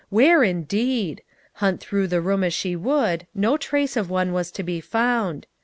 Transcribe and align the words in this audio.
Where 0.09 0.43
indeed! 0.43 1.21
Hunt 1.61 1.79
through 1.79 2.07
the 2.07 2.21
room 2.21 2.43
as 2.43 2.55
she 2.55 2.75
would, 2.75 3.27
no 3.35 3.55
/ 3.57 3.57
trace 3.59 3.95
of 3.95 4.09
one 4.09 4.33
was 4.33 4.49
to 4.53 4.63
be 4.63 4.81
found. 4.81 5.45